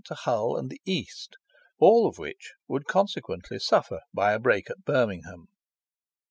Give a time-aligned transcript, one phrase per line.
[0.03, 1.37] to Hull and the east,
[1.77, 5.45] all of which would consequently suffer by a break at Birmingham.